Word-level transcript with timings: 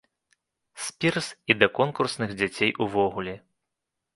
Спірз 0.85 1.27
і 1.53 1.57
да 1.59 1.67
конкурсных 1.81 2.33
дзяцей 2.41 2.71
увогуле. 2.87 3.37